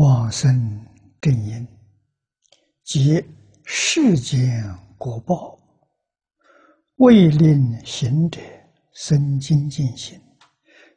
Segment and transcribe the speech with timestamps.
[0.00, 0.82] 往生
[1.20, 1.68] 正因，
[2.84, 3.22] 即
[3.66, 4.64] 世间
[4.96, 5.58] 果报，
[6.96, 8.40] 为令行者
[8.94, 10.18] 生精进心，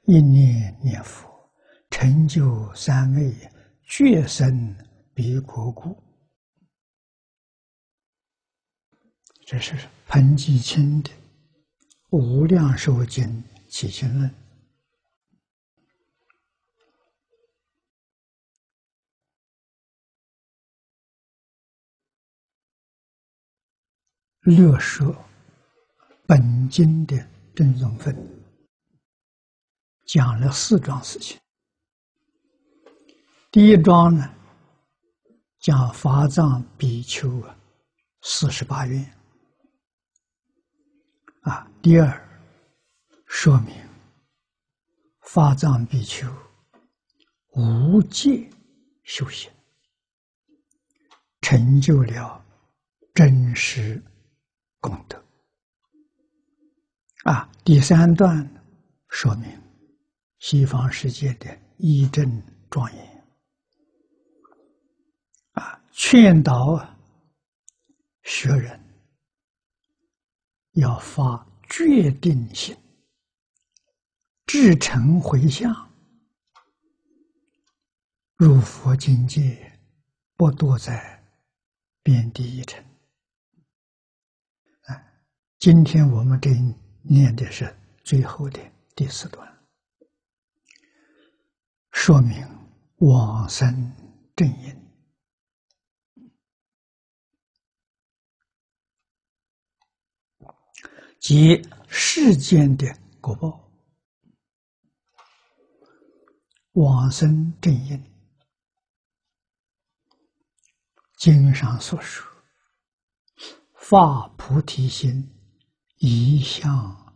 [0.06, 1.30] 一念念佛，
[1.90, 3.36] 成就三昧，
[3.86, 4.74] 觉生
[5.14, 6.02] 彼国故。
[9.46, 9.76] 这是
[10.08, 11.10] 彭吉清的
[12.10, 14.30] 《无量寿经起心论》。
[24.44, 25.16] 略说
[26.28, 27.18] 本经的
[27.56, 28.14] 正宗分，
[30.06, 31.40] 讲了四桩事情。
[33.52, 34.30] 第一桩呢，
[35.60, 37.58] 讲法藏比丘啊，
[38.22, 39.02] 四十八愿
[41.44, 41.66] 啊。
[41.82, 42.46] 第二，
[43.28, 43.74] 说明
[45.22, 46.28] 法藏比丘
[47.52, 48.50] 无戒
[49.04, 49.50] 修行，
[51.40, 52.44] 成就了
[53.14, 54.04] 真实。
[54.84, 55.18] 功德
[57.24, 57.50] 啊！
[57.64, 58.46] 第三段
[59.08, 59.50] 说明
[60.40, 63.26] 西方世界的义正庄严
[65.54, 66.86] 啊，劝导
[68.24, 68.78] 学人
[70.74, 72.76] 要发决定心，
[74.46, 75.74] 至诚回向，
[78.36, 79.80] 入佛境界，
[80.36, 81.24] 不堕在
[82.02, 82.84] 边地一尘。
[85.64, 86.50] 今天我们这
[87.04, 88.60] 念的是最后的
[88.98, 89.66] 第四段，
[91.90, 92.46] 说明
[92.98, 93.66] 往生
[94.36, 94.92] 正因。
[101.22, 102.86] 及世间的
[103.22, 103.72] 果报，
[106.74, 108.04] 往生正因。
[111.16, 112.30] 经上所说，
[113.76, 115.33] 发菩提心。
[116.06, 117.16] 一向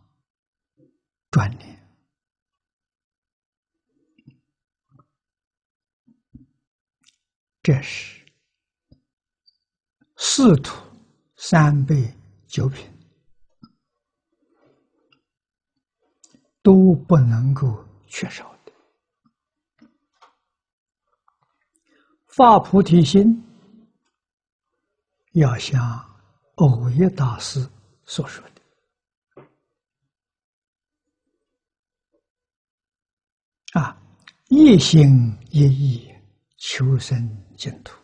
[1.30, 1.78] 专念，
[7.62, 8.26] 这是
[10.16, 10.74] 四土
[11.36, 12.90] 三辈九品
[16.62, 18.72] 都不能够缺少的。
[22.28, 23.44] 发菩提心，
[25.34, 25.78] 要像
[26.56, 27.60] 偶一大师
[28.06, 28.57] 所说的。
[33.78, 33.96] 啊，
[34.48, 36.12] 一心一意
[36.58, 37.16] 求生
[37.56, 37.96] 净土，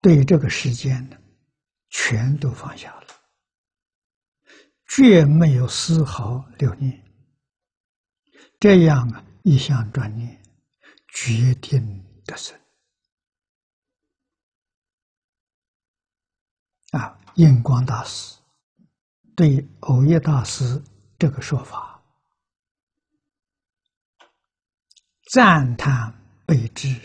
[0.00, 1.16] 对这个世间呢，
[1.90, 3.08] 全都放下了，
[4.86, 7.02] 绝没有丝毫留念。
[8.60, 10.40] 这样啊，一向专念，
[11.08, 11.82] 决定
[12.24, 12.56] 得生。
[16.92, 18.38] 啊，印光大师
[19.34, 20.80] 对偶一大师
[21.18, 21.93] 这个说法。
[25.34, 26.14] 赞叹
[26.46, 26.96] 备至，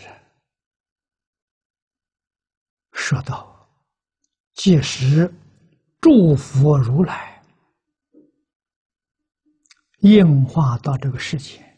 [2.92, 3.68] 说道
[4.54, 5.28] ：“即使
[6.00, 7.42] 诸佛如来
[10.02, 11.76] 应化到这个世界，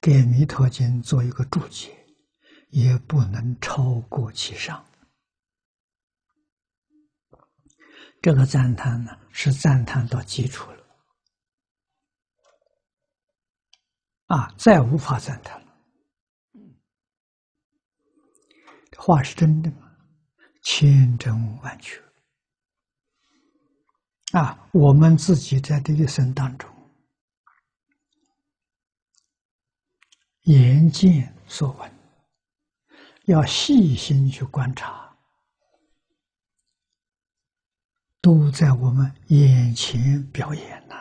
[0.00, 1.94] 给《弥陀经》做一个注解，
[2.70, 4.82] 也不能超过其上。
[8.22, 10.86] 这个赞叹呢，是赞叹到基础了，
[14.28, 15.60] 啊，再无法赞叹。”
[19.04, 19.90] 话是真的吗？
[20.62, 22.00] 千真万确
[24.30, 24.68] 啊！
[24.72, 26.70] 我们自己在这一生当中，
[30.42, 31.92] 眼见所闻，
[33.24, 35.12] 要细心去观察，
[38.20, 40.94] 都在我们眼前表演呐，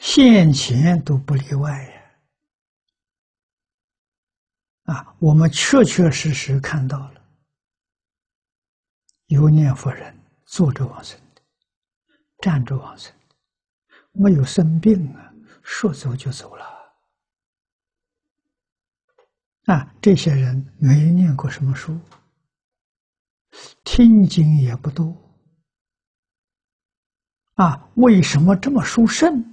[0.00, 2.01] 现前都不例外呀。
[4.84, 7.22] 啊我们确确实实看到了
[9.26, 10.14] 有念佛人
[10.44, 11.42] 坐着往生的，
[12.40, 13.36] 站着往生的，
[14.12, 15.32] 没有生病啊，
[15.62, 16.66] 说走就走了。
[19.66, 21.98] 啊，这些人没念过什么书，
[23.84, 25.16] 听经也不多。
[27.54, 29.51] 啊，为什么这么殊胜？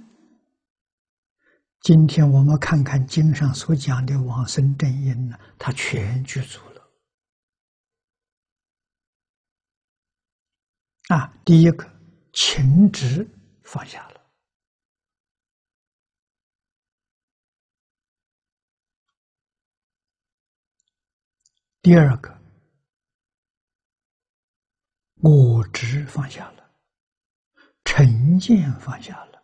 [1.80, 6.90] 今天我们看看经上所讲的往生正因呢，他全具足了。
[11.08, 11.90] 啊，第一个，
[12.34, 13.26] 情执
[13.64, 14.20] 放下了；
[21.80, 22.38] 第二个，
[25.22, 26.70] 我执放下了，
[27.84, 29.39] 成见放下了。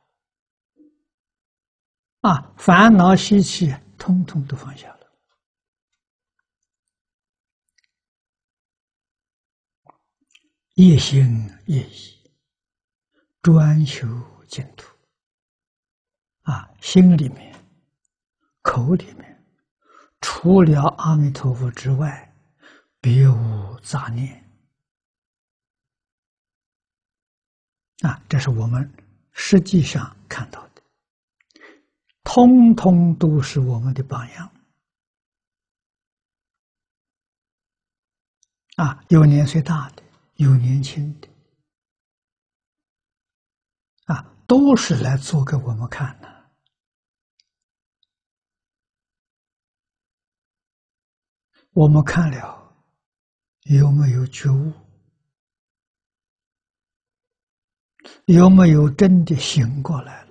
[2.27, 5.07] 啊，烦恼习气通通都放下了，
[10.75, 12.19] 一心一意，
[13.41, 14.05] 专修
[14.49, 14.89] 净土，
[16.43, 17.55] 啊，心里面、
[18.61, 19.45] 口里面，
[20.21, 22.35] 除了阿弥陀佛之外，
[23.01, 24.43] 别无杂念。
[28.01, 28.93] 啊，这是我们
[29.31, 30.66] 实际上看到的，
[32.27, 34.53] 通通都是我们的榜样。
[38.75, 40.03] 啊，有年岁大的，
[40.35, 41.29] 有年轻的，
[44.07, 46.51] 啊，都是来做给我们看的。
[51.71, 52.77] 我们看了，
[53.63, 54.73] 有没有觉悟？
[58.27, 60.27] 有没有真的醒过来了？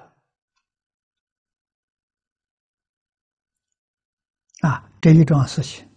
[4.66, 5.88] 啊，这一桩事情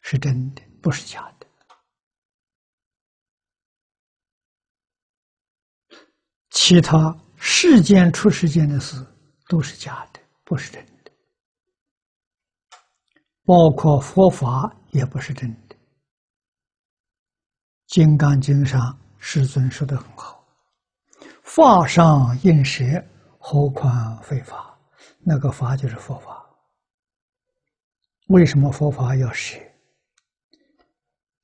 [0.00, 1.46] 是真的，不是假的。
[6.50, 8.96] 其他世间出世间的事
[9.48, 11.12] 都是假的，不是真的。
[13.44, 15.76] 包括佛法也不是真的，
[17.86, 18.98] 《金刚经》上。
[19.26, 20.46] 师尊说的很好，
[21.44, 22.84] 法上应舍，
[23.38, 24.78] 何况非法？
[25.20, 26.43] 那个法就是佛法。
[28.28, 29.58] 为什么佛法要舍？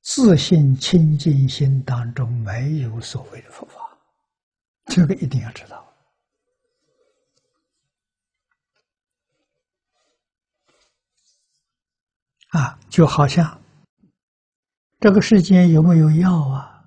[0.01, 3.95] 自信清净心当中没有所谓的佛法，
[4.85, 5.87] 这个一定要知道。
[12.49, 13.61] 啊，就好像
[14.99, 16.83] 这个世间有没有药啊？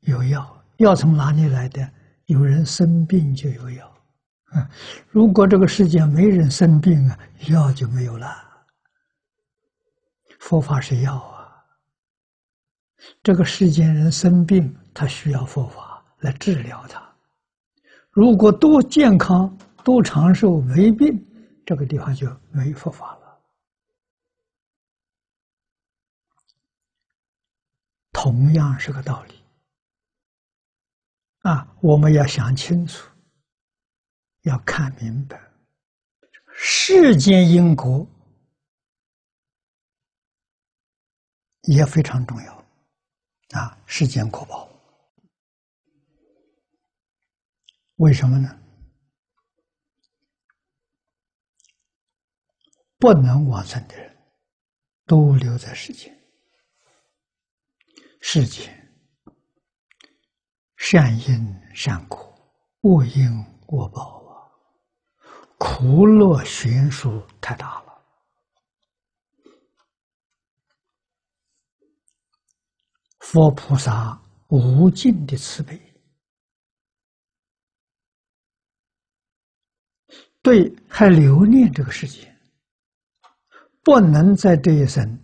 [0.00, 1.90] 有药，药从哪里来的？
[2.26, 3.86] 有人生病就有药，
[4.50, 4.70] 啊！
[5.08, 7.18] 如果这个世界没人生病啊，
[7.48, 8.45] 药就没有了。
[10.46, 11.66] 佛法是药啊，
[13.20, 17.02] 这个世间人生病，他需要佛法来治疗他。
[18.10, 21.20] 如果多健康、多长寿、没病，
[21.66, 23.40] 这个地方就没佛法了。
[28.12, 29.34] 同样是个道理。
[31.40, 33.10] 啊，我们要想清楚，
[34.42, 35.42] 要看明白，
[36.54, 38.08] 世间因果
[41.66, 42.64] 也非常重要。
[43.50, 44.68] 啊，世间果报，
[47.96, 48.58] 为什么呢？
[52.98, 54.16] 不能往生的人，
[55.04, 56.16] 都留在世间，
[58.20, 58.74] 世间。
[60.76, 62.18] 善因善果，
[62.82, 63.28] 恶因
[63.68, 64.50] 恶报啊！
[65.58, 67.85] 苦乐悬殊太大了。
[73.28, 75.76] 佛菩萨无尽的慈悲，
[80.40, 82.32] 对还留恋这个世界，
[83.82, 85.18] 不能在这一生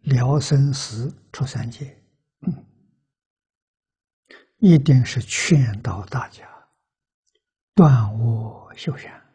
[0.00, 1.98] 了生死出三界。
[4.58, 6.46] 一定是劝导大家
[7.74, 9.34] 断恶修善，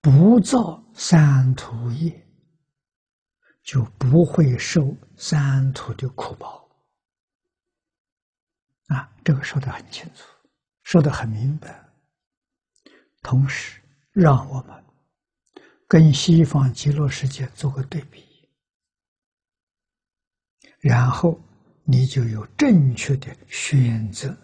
[0.00, 2.25] 不造三途业，
[3.66, 6.66] 就不会受三途的苦报。
[8.86, 10.22] 啊，这个说的很清楚，
[10.84, 11.84] 说的很明白。
[13.22, 13.82] 同时，
[14.12, 14.84] 让我们
[15.88, 18.24] 跟西方极乐世界做个对比，
[20.78, 21.38] 然后。
[21.88, 24.36] 你就有正确的选择。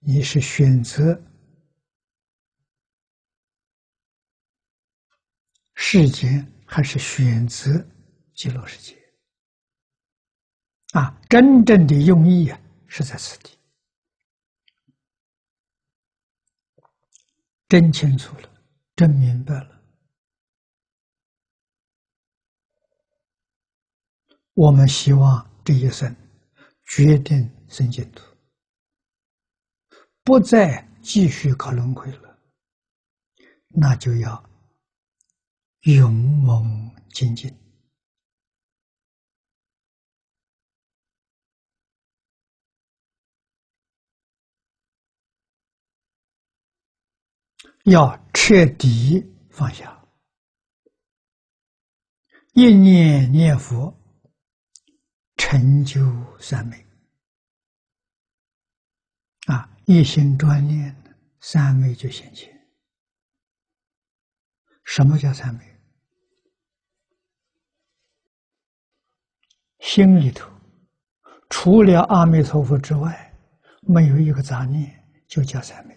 [0.00, 1.16] 你是选择
[5.74, 7.70] 世间，还是选择
[8.34, 8.96] 极乐世界？
[10.94, 13.58] 啊，真正的用意啊，是在此地。
[17.68, 18.48] 真清楚了，
[18.96, 19.82] 真明白了，
[24.54, 25.46] 我们希望。
[25.64, 26.12] 这一生
[26.86, 28.24] 决定生净土，
[30.24, 32.36] 不再继续搞轮回了，
[33.68, 34.50] 那就要
[35.82, 37.52] 勇猛精进，
[47.84, 49.20] 要彻底
[49.50, 50.00] 放下。
[52.54, 53.92] 一念念佛，
[55.36, 56.00] 成就
[56.38, 56.86] 三昧。
[59.48, 60.94] 啊，一心专念，
[61.40, 62.56] 三昧就显现。
[64.84, 65.71] 什么叫三昧？
[69.82, 70.48] 心里头
[71.50, 73.34] 除了阿弥陀佛之外，
[73.82, 75.94] 没有一个杂念，就叫三昧。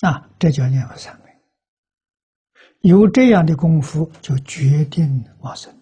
[0.00, 1.38] 啊，这叫念佛三昧。
[2.80, 5.76] 有这样的功夫，就决定往生，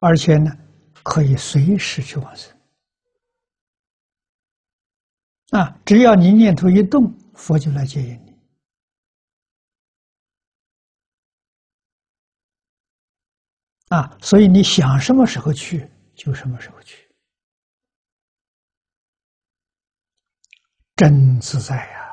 [0.00, 0.50] 而且呢，
[1.02, 2.52] 可以随时去往生。
[5.50, 8.34] 啊，只要你念头一动，佛就来接引你。
[13.94, 17.06] 啊，所以你想什么时候去，就什么时候去，
[20.96, 22.03] 真自在呀。